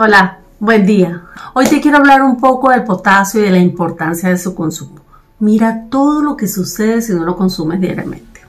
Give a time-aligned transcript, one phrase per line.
[0.00, 1.24] Hola, buen día.
[1.54, 5.00] Hoy te quiero hablar un poco del potasio y de la importancia de su consumo.
[5.40, 8.42] Mira todo lo que sucede si no lo consumes diariamente.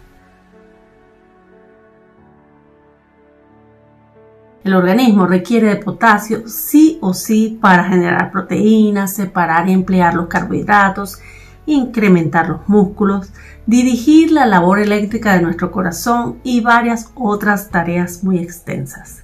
[4.63, 10.27] El organismo requiere de potasio sí o sí para generar proteínas, separar y emplear los
[10.27, 11.17] carbohidratos,
[11.65, 13.31] incrementar los músculos,
[13.65, 19.23] dirigir la labor eléctrica de nuestro corazón y varias otras tareas muy extensas.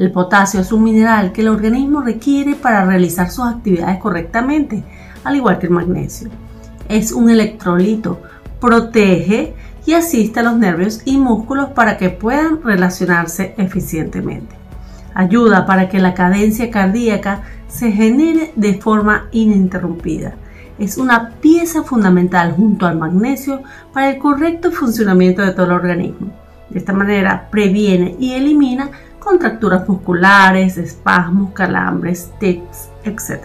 [0.00, 4.82] El potasio es un mineral que el organismo requiere para realizar sus actividades correctamente,
[5.24, 6.30] al igual que el magnesio.
[6.88, 8.22] Es un electrolito,
[8.62, 9.52] protege
[9.84, 14.56] y asiste a los nervios y músculos para que puedan relacionarse eficientemente.
[15.12, 20.32] Ayuda para que la cadencia cardíaca se genere de forma ininterrumpida.
[20.78, 23.60] Es una pieza fundamental junto al magnesio
[23.92, 26.32] para el correcto funcionamiento de todo el organismo.
[26.70, 33.44] De esta manera previene y elimina contracturas musculares, espasmos, calambres, tics, etc.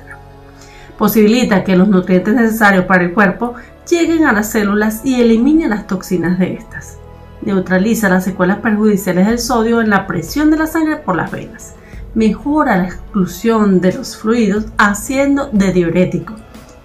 [0.97, 3.53] Posibilita que los nutrientes necesarios para el cuerpo
[3.87, 6.97] lleguen a las células y eliminen las toxinas de estas.
[7.41, 11.75] Neutraliza las secuelas perjudiciales del sodio en la presión de la sangre por las venas.
[12.15, 16.33] Mejora la exclusión de los fluidos haciendo de diurético.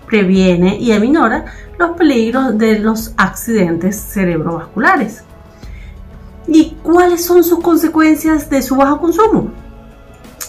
[0.07, 1.45] Previene y aminora
[1.79, 5.25] los peligros de los accidentes cerebrovasculares
[6.53, 9.53] ¿Y cuáles son sus consecuencias de su bajo consumo?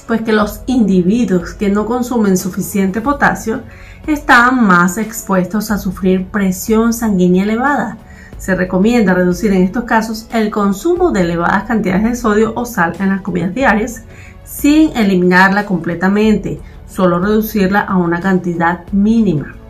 [0.08, 3.62] Pues que los individuos que no consumen suficiente potasio
[4.08, 8.00] están más expuestos a sufrir presión sanguínea elevada.
[8.40, 12.96] Se recomienda reducir en estos casos el consumo de elevadas cantidades de sodio o sal
[13.00, 14.02] en las comidas diarias
[14.44, 19.61] sin eliminarla completamente, solo reducirla a una cantidad mínima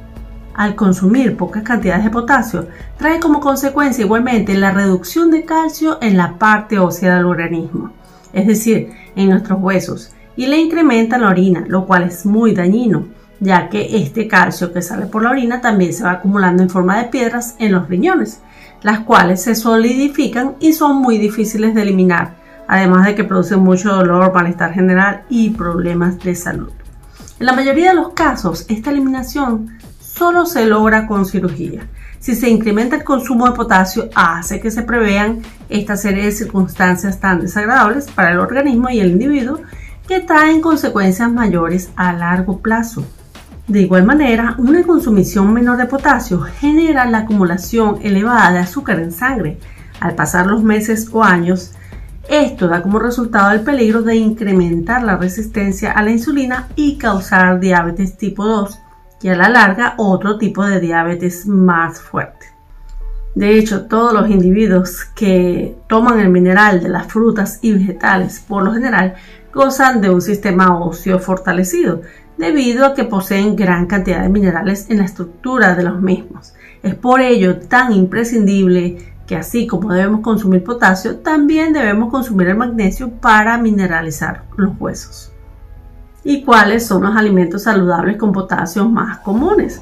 [0.55, 6.17] al consumir pocas cantidades de potasio, trae como consecuencia igualmente la reducción de calcio en
[6.17, 7.91] la parte ósea del organismo,
[8.33, 13.07] es decir, en nuestros huesos, y le incrementa la orina, lo cual es muy dañino,
[13.39, 16.97] ya que este calcio que sale por la orina también se va acumulando en forma
[16.97, 18.41] de piedras en los riñones,
[18.83, 22.35] las cuales se solidifican y son muy difíciles de eliminar,
[22.67, 26.71] además de que producen mucho dolor, malestar general y problemas de salud.
[27.39, 29.79] En la mayoría de los casos, esta eliminación
[30.21, 31.87] solo se logra con cirugía.
[32.19, 37.19] Si se incrementa el consumo de potasio, hace que se prevean esta serie de circunstancias
[37.19, 39.61] tan desagradables para el organismo y el individuo
[40.07, 43.03] que traen consecuencias mayores a largo plazo.
[43.67, 49.11] De igual manera, una consumición menor de potasio genera la acumulación elevada de azúcar en
[49.11, 49.57] sangre.
[49.99, 51.71] Al pasar los meses o años,
[52.29, 57.59] esto da como resultado el peligro de incrementar la resistencia a la insulina y causar
[57.59, 58.81] diabetes tipo 2
[59.21, 62.47] y a la larga otro tipo de diabetes más fuerte.
[63.35, 68.63] De hecho, todos los individuos que toman el mineral de las frutas y vegetales por
[68.63, 69.15] lo general
[69.53, 72.01] gozan de un sistema óseo fortalecido
[72.37, 76.53] debido a que poseen gran cantidad de minerales en la estructura de los mismos.
[76.83, 82.57] Es por ello tan imprescindible que así como debemos consumir potasio, también debemos consumir el
[82.57, 85.30] magnesio para mineralizar los huesos
[86.23, 89.81] y cuáles son los alimentos saludables con potasio más comunes.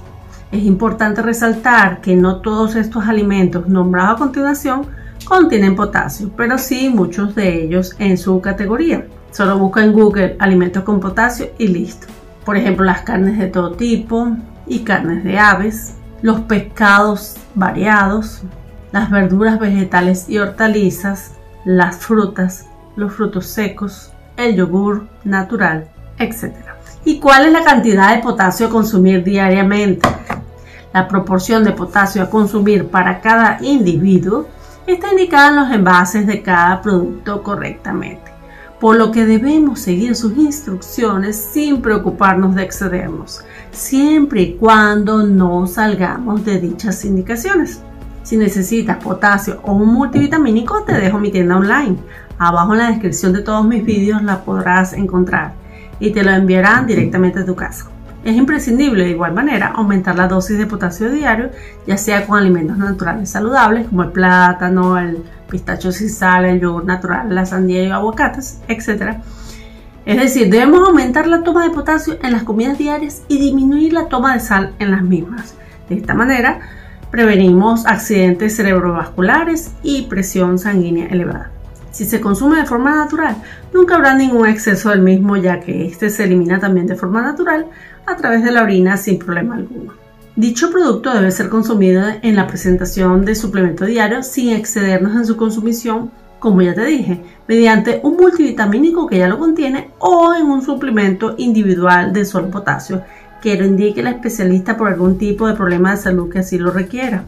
[0.51, 4.87] Es importante resaltar que no todos estos alimentos nombrados a continuación
[5.25, 9.05] contienen potasio, pero sí muchos de ellos en su categoría.
[9.31, 12.07] Solo busca en Google alimentos con potasio y listo.
[12.45, 14.35] Por ejemplo, las carnes de todo tipo
[14.65, 18.41] y carnes de aves, los pescados variados,
[18.91, 21.33] las verduras vegetales y hortalizas,
[21.63, 25.89] las frutas, los frutos secos, el yogur natural,
[26.19, 26.53] etc.
[27.05, 30.07] ¿Y cuál es la cantidad de potasio a consumir diariamente?
[30.93, 34.47] La proporción de potasio a consumir para cada individuo
[34.85, 38.31] está indicada en los envases de cada producto correctamente,
[38.79, 43.41] por lo que debemos seguir sus instrucciones sin preocuparnos de excedernos,
[43.71, 47.81] siempre y cuando no salgamos de dichas indicaciones.
[48.23, 51.97] Si necesitas potasio o un multivitamínico, te dejo mi tienda online.
[52.37, 55.53] Abajo en la descripción de todos mis vídeos la podrás encontrar
[55.99, 57.89] y te lo enviarán directamente a tu casa.
[58.23, 61.51] Es imprescindible de igual manera aumentar la dosis de potasio diario,
[61.87, 66.85] ya sea con alimentos naturales saludables como el plátano, el pistacho sin sal, el yogur
[66.85, 69.19] natural, la sandía y aguacates, etc.
[70.05, 74.07] Es decir, debemos aumentar la toma de potasio en las comidas diarias y disminuir la
[74.07, 75.55] toma de sal en las mismas.
[75.87, 76.59] De esta manera,
[77.11, 81.51] prevenimos accidentes cerebrovasculares y presión sanguínea elevada.
[81.91, 83.35] Si se consume de forma natural,
[83.73, 87.65] nunca habrá ningún exceso del mismo ya que este se elimina también de forma natural
[88.05, 89.93] a través de la orina sin problema alguno.
[90.35, 95.35] Dicho producto debe ser consumido en la presentación de suplemento diario sin excedernos en su
[95.35, 100.61] consumición como ya te dije, mediante un multivitamínico que ya lo contiene o en un
[100.61, 103.03] suplemento individual de solo potasio
[103.41, 106.71] que lo indique la especialista por algún tipo de problema de salud que así lo
[106.71, 107.23] requiera.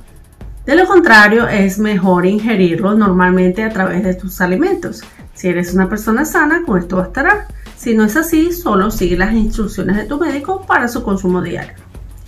[0.65, 5.01] De lo contrario, es mejor ingerirlo normalmente a través de tus alimentos.
[5.33, 7.47] Si eres una persona sana, con esto bastará.
[7.75, 11.73] Si no es así, solo sigue las instrucciones de tu médico para su consumo diario.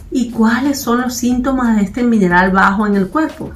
[0.10, 3.52] ¿Y cuáles son los síntomas de este mineral bajo en el cuerpo?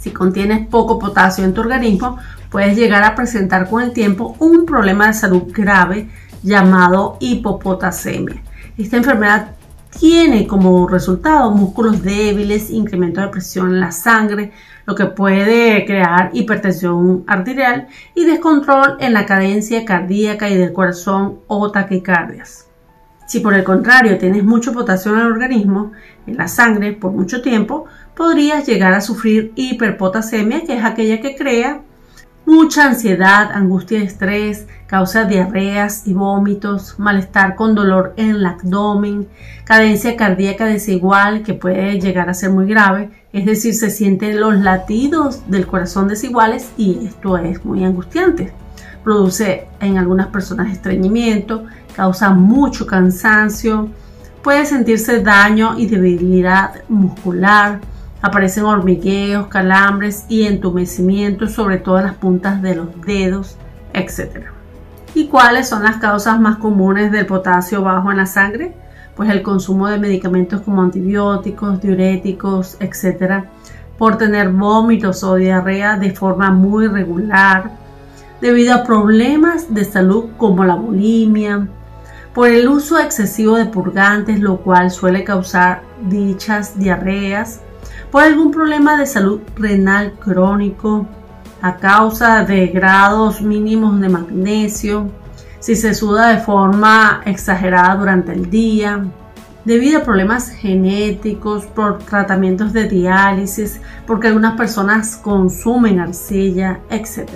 [0.00, 2.18] Si contienes poco potasio en tu organismo,
[2.50, 6.10] puedes llegar a presentar con el tiempo un problema de salud grave
[6.42, 8.42] llamado hipopotasemia.
[8.76, 9.52] Esta enfermedad
[9.90, 14.52] tiene como resultado músculos débiles, incremento de presión en la sangre,
[14.86, 21.40] lo que puede crear hipertensión arterial y descontrol en la cadencia cardíaca y del corazón
[21.46, 22.68] o taquicardias.
[23.26, 25.92] Si por el contrario tienes mucho potasio en el organismo,
[26.26, 27.84] en la sangre, por mucho tiempo,
[28.14, 31.82] podrías llegar a sufrir hiperpotasemia, que es aquella que crea
[32.48, 39.28] mucha ansiedad, angustia y estrés, causa diarreas y vómitos, malestar con dolor en el abdomen,
[39.64, 44.56] cadencia cardíaca desigual que puede llegar a ser muy grave, es decir, se sienten los
[44.56, 48.50] latidos del corazón desiguales y esto es muy angustiante.
[49.04, 53.90] Produce en algunas personas estreñimiento, causa mucho cansancio,
[54.42, 57.80] puede sentirse daño y debilidad muscular,
[58.20, 63.56] Aparecen hormigueos, calambres y entumecimientos sobre todas las puntas de los dedos,
[63.92, 64.46] etc.
[65.14, 68.74] ¿Y cuáles son las causas más comunes del potasio bajo en la sangre?
[69.14, 73.44] Pues el consumo de medicamentos como antibióticos, diuréticos, etc.
[73.96, 77.70] Por tener vómitos o diarrea de forma muy regular,
[78.40, 81.68] debido a problemas de salud como la bulimia,
[82.34, 87.60] por el uso excesivo de purgantes, lo cual suele causar dichas diarreas,
[88.10, 91.06] por algún problema de salud renal crónico,
[91.60, 95.10] a causa de grados mínimos de magnesio,
[95.60, 99.04] si se suda de forma exagerada durante el día,
[99.64, 107.28] debido a problemas genéticos, por tratamientos de diálisis, porque algunas personas consumen arcilla, etc.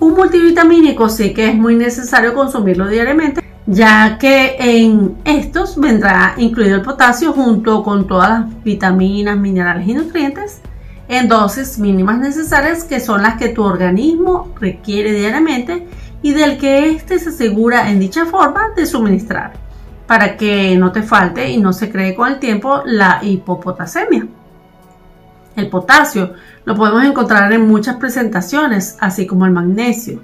[0.00, 6.76] Un multivitamínico sí que es muy necesario consumirlo diariamente ya que en estos vendrá incluido
[6.76, 10.60] el potasio junto con todas las vitaminas, minerales y nutrientes
[11.08, 15.86] en dosis mínimas necesarias que son las que tu organismo requiere diariamente
[16.22, 19.52] y del que éste se asegura en dicha forma de suministrar
[20.06, 24.26] para que no te falte y no se cree con el tiempo la hipopotasemia.
[25.56, 26.34] El potasio
[26.64, 30.20] lo podemos encontrar en muchas presentaciones, así como el magnesio.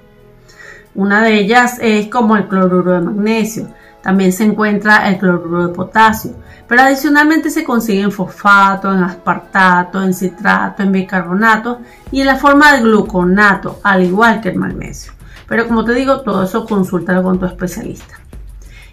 [0.93, 3.67] Una de ellas es como el cloruro de magnesio.
[4.01, 6.31] También se encuentra el cloruro de potasio,
[6.67, 12.35] pero adicionalmente se consigue en fosfato, en aspartato, en citrato, en bicarbonato y en la
[12.35, 15.13] forma de gluconato, al igual que el magnesio.
[15.47, 18.15] Pero como te digo, todo eso consúltalo con tu especialista.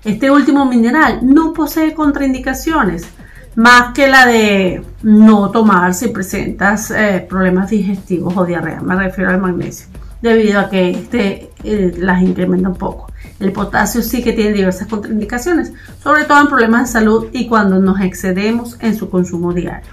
[0.04, 3.08] Este último mineral no posee contraindicaciones,
[3.56, 8.80] más que la de no tomar si presentas eh, problemas digestivos o diarrea.
[8.82, 9.88] Me refiero al magnesio
[10.20, 13.12] debido a que este eh, las incrementa un poco.
[13.38, 15.72] El potasio sí que tiene diversas contraindicaciones,
[16.02, 19.90] sobre todo en problemas de salud y cuando nos excedemos en su consumo diario.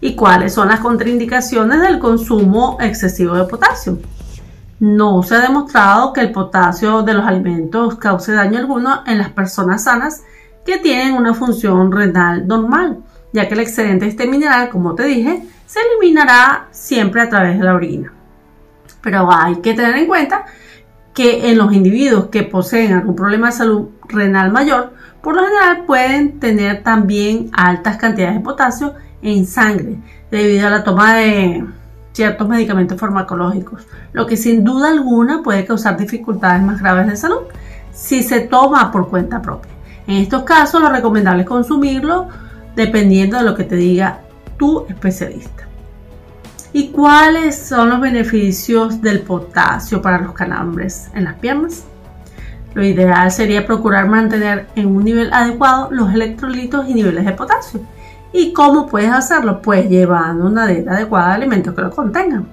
[0.00, 3.98] ¿Y cuáles son las contraindicaciones del consumo excesivo de potasio?
[4.78, 9.30] No se ha demostrado que el potasio de los alimentos cause daño alguno en las
[9.30, 10.22] personas sanas
[10.66, 12.98] que tienen una función renal normal,
[13.32, 17.58] ya que el excedente de este mineral, como te dije, se eliminará siempre a través
[17.58, 18.12] de la orina.
[19.06, 20.46] Pero hay que tener en cuenta
[21.14, 25.84] que en los individuos que poseen algún problema de salud renal mayor, por lo general
[25.86, 29.98] pueden tener también altas cantidades de potasio en sangre
[30.28, 31.64] debido a la toma de
[32.14, 37.42] ciertos medicamentos farmacológicos, lo que sin duda alguna puede causar dificultades más graves de salud
[37.92, 39.70] si se toma por cuenta propia.
[40.08, 42.26] En estos casos lo recomendable es consumirlo
[42.74, 44.22] dependiendo de lo que te diga
[44.58, 45.66] tu especialista.
[46.72, 51.84] ¿Y cuáles son los beneficios del potasio para los calambres en las piernas?
[52.74, 57.80] Lo ideal sería procurar mantener en un nivel adecuado los electrolitos y niveles de potasio.
[58.32, 59.62] ¿Y cómo puedes hacerlo?
[59.62, 62.46] Pues llevando una dieta adecuada de alimentos que lo contengan.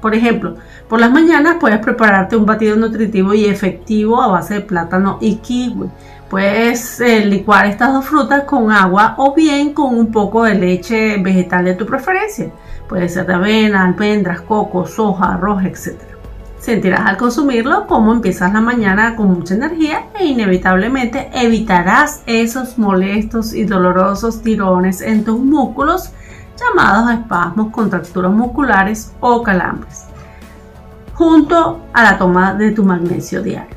[0.00, 0.56] Por ejemplo,
[0.88, 5.38] por las mañanas puedes prepararte un batido nutritivo y efectivo a base de plátano y
[5.38, 5.90] kiwi.
[6.30, 11.16] Puedes eh, licuar estas dos frutas con agua o bien con un poco de leche
[11.18, 12.52] vegetal de tu preferencia.
[12.88, 16.00] Puede ser de avena, almendras, coco, soja, arroz, etc.
[16.58, 23.54] Sentirás al consumirlo cómo empiezas la mañana con mucha energía e inevitablemente evitarás esos molestos
[23.54, 26.10] y dolorosos tirones en tus músculos
[26.58, 30.06] llamados espasmos, contracturas musculares o calambres.
[31.16, 33.75] junto a la toma de tu magnesio diario.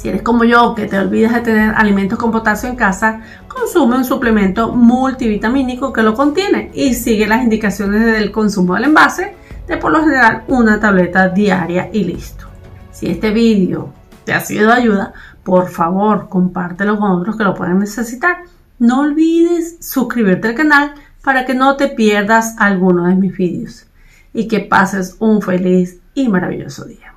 [0.00, 3.96] Si eres como yo, que te olvidas de tener alimentos con potasio en casa, consume
[3.96, 9.34] un suplemento multivitamínico que lo contiene y sigue las indicaciones del consumo del envase
[9.68, 12.46] de por lo general una tableta diaria y listo.
[12.90, 13.92] Si este vídeo
[14.24, 15.12] te ha sido de ayuda,
[15.44, 18.44] por favor compártelo con otros que lo pueden necesitar.
[18.78, 23.84] No olvides suscribirte al canal para que no te pierdas alguno de mis vídeos
[24.32, 27.09] y que pases un feliz y maravilloso día.